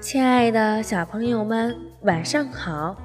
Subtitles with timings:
[0.00, 2.96] 亲爱的小朋友们，晚上好！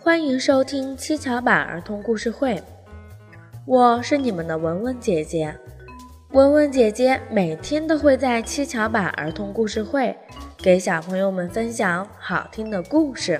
[0.00, 2.62] 欢迎收听七巧板儿童故事会，
[3.66, 5.54] 我是你们的文文姐姐。
[6.30, 10.16] 文文姐姐每天都会在七巧板儿童故事会
[10.56, 13.38] 给小朋友们分享好听的故事。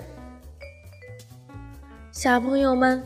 [2.12, 3.02] 小朋友们，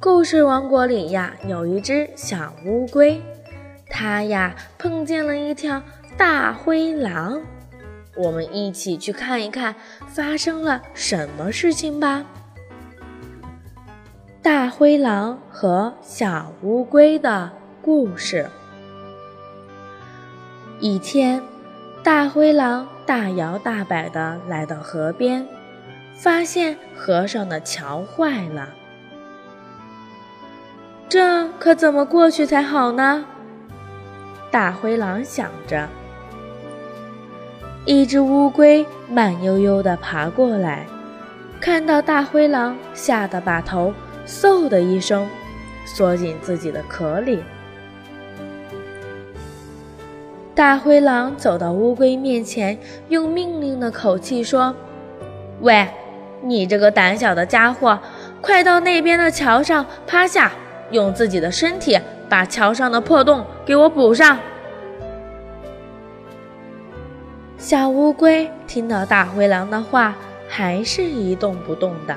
[0.00, 3.22] 故事王国里呀，有一只小乌龟，
[3.88, 5.80] 它呀碰见了一条
[6.18, 7.40] 大灰狼。
[8.16, 9.74] 我们一起去看一看
[10.06, 12.24] 发生了什么事情吧。
[14.42, 17.50] 大灰狼和小乌龟的
[17.80, 18.48] 故事。
[20.80, 21.42] 一天，
[22.02, 25.46] 大灰狼大摇大摆地来到河边，
[26.14, 28.68] 发现河上的桥坏了，
[31.08, 33.24] 这可怎么过去才好呢？
[34.50, 35.88] 大灰狼想着。
[37.86, 40.86] 一只乌龟慢悠悠地爬过来，
[41.60, 43.92] 看到大灰狼，吓得把头
[44.26, 45.28] 嗖的一声
[45.84, 47.42] 缩进自己的壳里。
[50.54, 54.74] 大灰狼走到乌龟面前，用命令的口气说
[55.60, 55.86] ：“喂，
[56.40, 57.98] 你这个胆小的家伙，
[58.40, 60.50] 快到那边的桥上趴下，
[60.90, 64.38] 用自己的身体把桥上的破洞给我补上。”
[67.64, 70.14] 小乌龟听到大灰狼的话，
[70.46, 72.14] 还是一动不动的。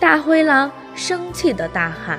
[0.00, 2.18] 大灰狼生气的大喊：“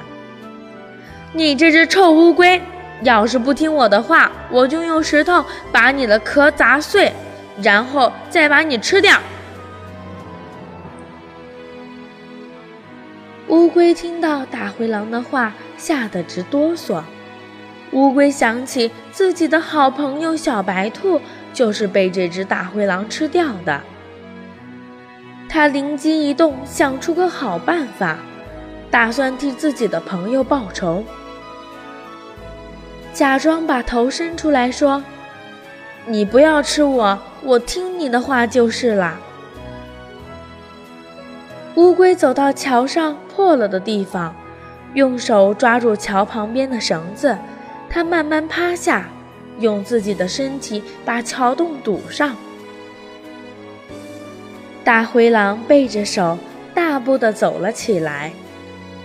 [1.33, 2.61] 你这只臭乌龟，
[3.01, 7.11] 要是不听我的话，我就用石头把你的壳砸碎，
[7.63, 9.17] 然后再把你吃掉！”
[13.49, 17.01] 乌龟听到大灰狼的话，吓得直哆嗦。
[17.93, 21.19] 乌龟想起自己的好朋友小白兔。
[21.58, 23.81] 就是被这只大灰狼吃掉的。
[25.50, 28.19] 他灵机一动，想出个好办法，
[28.91, 31.04] 打算替自己的朋友报仇。
[33.11, 35.04] 假装把头伸出来说
[36.05, 39.20] ：“你不要吃我，我听你的话就是了。”
[41.73, 44.36] 乌龟走到桥上破了的地方，
[44.93, 47.36] 用手抓住桥旁边的绳子，
[47.89, 49.10] 它慢慢趴下。
[49.59, 52.35] 用自己的身体把桥洞堵上。
[54.83, 56.37] 大灰狼背着手，
[56.73, 58.31] 大步地走了起来。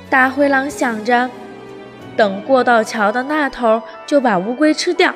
[0.09, 1.29] 大灰狼想着，
[2.17, 5.15] 等过到桥的那头，就把乌龟吃掉。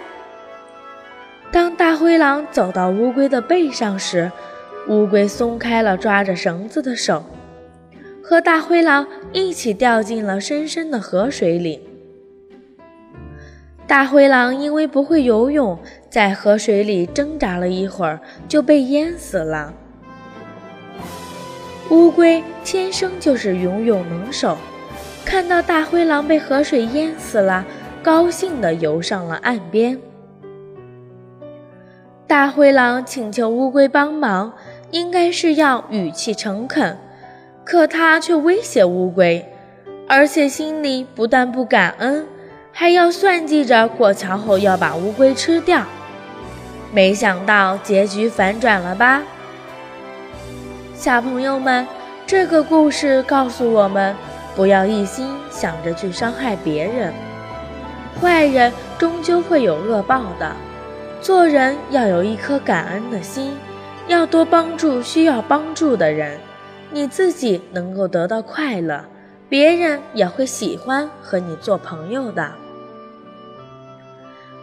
[1.53, 4.33] 当大灰狼走到乌龟的背上时，
[4.89, 7.25] 乌龟松开了抓着绳子的手，
[8.23, 11.86] 和大灰狼一起掉进了深深的河水里。
[13.87, 15.79] 大灰狼因为不会游泳，
[16.11, 19.73] 在河水里挣扎了一会儿，就被淹死了。
[21.91, 24.59] 乌龟天生就是游泳能手，
[25.25, 27.65] 看到大灰狼被河水淹死了，
[28.03, 29.97] 高兴地游上了岸边。
[32.27, 34.53] 大灰狼请求乌龟帮忙，
[34.91, 36.99] 应该是要语气诚恳，
[37.65, 39.49] 可他却威胁乌龟，
[40.09, 42.27] 而且心里不但不感恩。
[42.79, 45.83] 还要算计着过桥后要把乌龟吃掉，
[46.93, 49.23] 没想到结局反转了吧？
[50.95, 51.87] 小朋友们，
[52.27, 54.15] 这个故事告诉我们，
[54.55, 57.15] 不要一心想着去伤害别人，
[58.21, 60.53] 坏人终究会有恶报的。
[61.23, 63.57] 做人要有一颗感恩的心，
[64.07, 66.39] 要多帮助需要帮助的人，
[66.91, 69.03] 你自己能够得到快乐，
[69.49, 72.53] 别人也会喜欢和你做朋友的。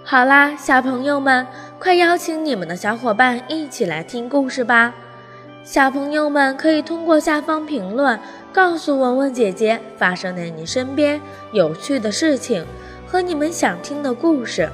[0.05, 1.47] 好啦，小朋友们，
[1.79, 4.93] 快邀请你们的小伙伴一起来听故事吧！
[5.63, 8.19] 小朋友们可以通过下方评论
[8.51, 11.21] 告诉文文姐姐发生在你身边
[11.53, 12.65] 有趣的事情
[13.07, 14.69] 和你们想听的故事。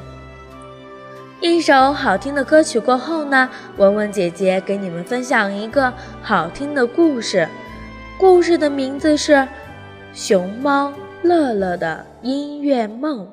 [1.41, 3.47] 一首好听的歌曲过后呢，
[3.78, 5.93] 文文姐姐给你们分享一个
[6.23, 7.47] 好听的故事，
[8.17, 9.34] 故事的名字是
[10.11, 10.91] 《熊猫
[11.22, 13.28] 乐乐的音乐梦》。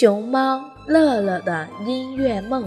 [0.00, 2.64] 熊猫乐乐的音乐梦。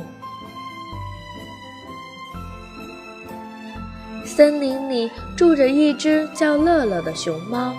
[4.24, 7.74] 森林里住着一只叫乐乐的熊猫。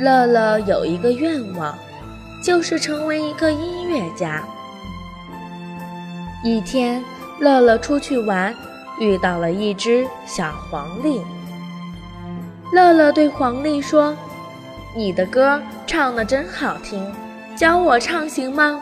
[0.00, 1.78] 乐乐有一个愿望，
[2.42, 4.42] 就是成为一个音乐家。
[6.42, 7.00] 一天，
[7.38, 8.52] 乐乐出去玩，
[8.98, 11.22] 遇到了一只小黄鹂。
[12.72, 14.12] 乐乐对黄鹂说
[14.96, 17.00] ：“你的歌唱得真好听，
[17.60, 18.80] 教我唱行吗？”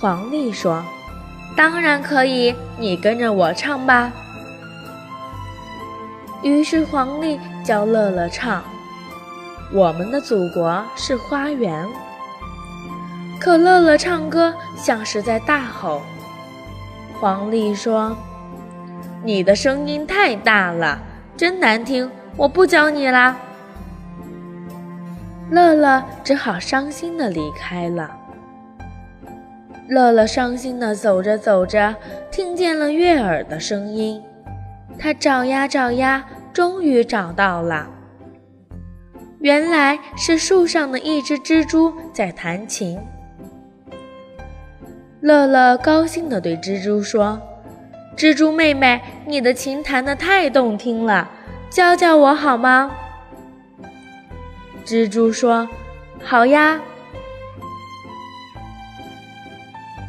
[0.00, 0.82] 黄鹂说
[1.56, 4.10] ：“当然可以，你跟着我唱吧。”
[6.42, 8.64] 于是黄鹂教乐乐唱
[9.72, 11.86] ：“我们的祖国是花园。”
[13.38, 16.02] 可乐乐唱歌像是在大吼。
[17.20, 18.16] 黄鹂说
[19.22, 20.98] ：“你的声音太大了，
[21.36, 23.36] 真难听，我不教你啦。”
[25.52, 28.10] 乐乐只好伤心的离开了。
[29.86, 31.94] 乐乐伤心的走着走着，
[32.30, 34.22] 听见了悦耳的声音。
[34.98, 37.86] 他找呀找呀，终于找到了。
[39.40, 42.98] 原来是树上的一只蜘蛛在弹琴。
[45.20, 47.38] 乐乐高兴地对蜘蛛说
[48.16, 51.28] ：“蜘蛛妹妹，你的琴弹得太动听了，
[51.68, 52.90] 教教我好吗？”
[54.84, 55.68] 蜘蛛说
[56.24, 56.80] ：“好呀。”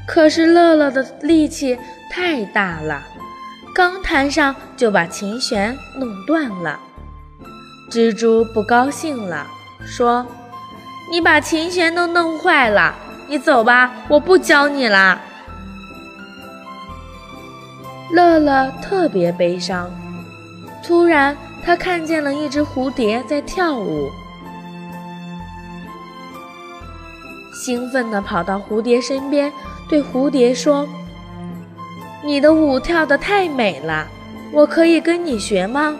[0.08, 1.80] 可是乐乐的力气
[2.12, 3.02] 太大了。
[3.74, 6.80] 刚弹上就把琴弦弄断了，
[7.90, 9.48] 蜘蛛不高兴了，
[9.84, 10.24] 说
[11.10, 12.94] ：“你把琴弦都弄坏了，
[13.28, 15.20] 你走吧，我不教你啦。”
[18.14, 19.90] 乐乐特别悲伤。
[20.86, 24.12] 突然，他看见了一只蝴蝶在跳舞，
[27.64, 29.50] 兴奋地跑到蝴蝶身边，
[29.88, 30.86] 对蝴蝶说。
[32.22, 34.06] 你的舞跳得太美了，
[34.52, 35.96] 我可以跟你学吗？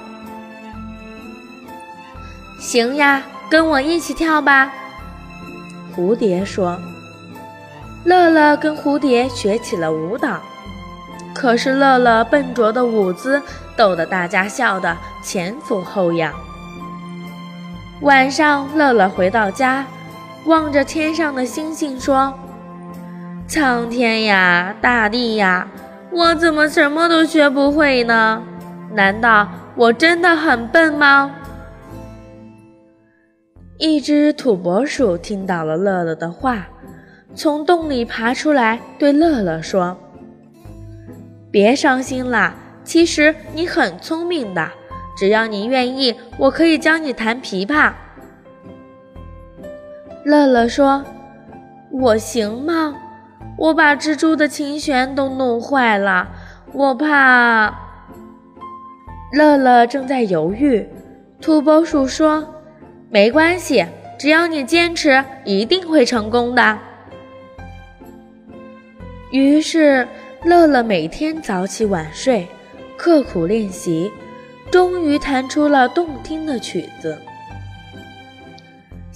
[2.60, 4.74] 行呀，跟我一起跳吧。
[5.96, 6.78] 蝴蝶说。
[8.04, 10.42] 乐乐跟蝴蝶学起了舞蹈，
[11.34, 13.42] 可是乐乐笨拙的舞姿
[13.78, 16.34] 逗得大家笑得前俯后仰。
[18.02, 19.86] 晚上，乐乐回到家，
[20.46, 22.34] 望着天上的星星说
[23.48, 25.68] ：“苍天呀，大地呀！”
[26.12, 28.44] 我怎么什么都学不会呢？
[28.94, 31.32] 难道我真的很笨吗？
[33.80, 36.68] 一只土拨鼠听到了乐乐的话，
[37.34, 39.98] 从洞里爬出来，对乐乐说
[41.50, 44.70] ：“别伤心啦，其实你很聪明的，
[45.18, 47.94] 只要你愿意，我可以教你弹琵琶。”
[50.26, 51.04] 乐乐说
[51.92, 52.96] ：“我行吗？”
[53.56, 56.28] 我把蜘蛛的琴弦都弄坏了，
[56.72, 57.78] 我怕。
[59.32, 60.88] 乐乐正在犹豫，
[61.40, 62.48] 土拨鼠说
[63.12, 63.86] ：“没关系，
[64.18, 66.80] 只要你坚持，一定会成功的。”
[69.32, 70.08] 于是，
[70.44, 72.48] 乐乐每天早起晚睡，
[72.98, 74.12] 刻苦练习，
[74.72, 77.18] 终于弹出了动听的曲子。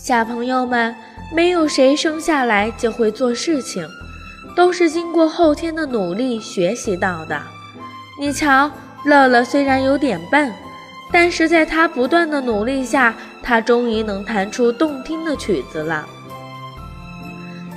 [0.07, 0.95] 小朋友们，
[1.33, 3.85] 没有谁生下来就会做事情。
[4.55, 7.37] 都是经过后天的努力学习到的。
[8.17, 8.71] 你瞧，
[9.03, 10.49] 乐乐虽然有点笨，
[11.11, 16.07] 但是在他不断的努力下，他终于能弹出动听的曲子了。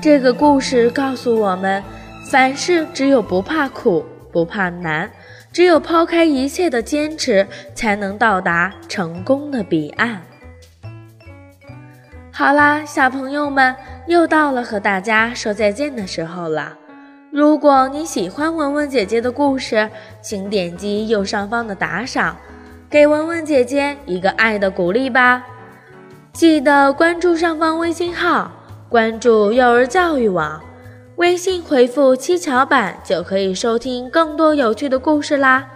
[0.01, 1.83] 这个故事告诉我们，
[2.31, 5.11] 凡事只有不怕苦、不怕难，
[5.53, 7.45] 只有抛开一切的坚持，
[7.75, 10.23] 才能到达成功的彼岸。
[12.41, 16.73] 好啦，小朋友们，又到了和大家说再见的时候了。
[17.31, 19.91] 如果你喜欢文文姐姐的故事，
[20.23, 22.35] 请点击右上方的打赏，
[22.89, 25.45] 给文文姐姐一个爱的鼓励吧。
[26.33, 28.51] 记得关注上方微信号，
[28.89, 30.59] 关注幼儿教育网，
[31.17, 35.69] 微信回复“七巧板”就可以收听更多有趣的故事啦。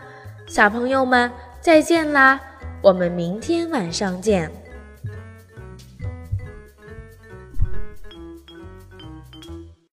[0.46, 1.30] 小朋友们，
[1.60, 2.40] 再见啦！
[2.80, 4.50] 我们明天晚上见。